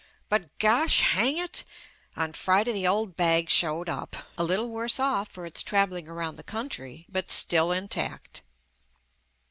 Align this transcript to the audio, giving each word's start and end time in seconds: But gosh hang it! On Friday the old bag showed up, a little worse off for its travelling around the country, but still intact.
But 0.29 0.57
gosh 0.57 1.01
hang 1.01 1.37
it! 1.37 1.63
On 2.17 2.33
Friday 2.33 2.71
the 2.71 2.87
old 2.87 3.15
bag 3.15 3.51
showed 3.51 3.87
up, 3.87 4.15
a 4.35 4.43
little 4.43 4.67
worse 4.71 4.99
off 4.99 5.27
for 5.29 5.45
its 5.45 5.61
travelling 5.61 6.07
around 6.07 6.37
the 6.37 6.43
country, 6.43 7.05
but 7.07 7.29
still 7.29 7.71
intact. 7.71 8.41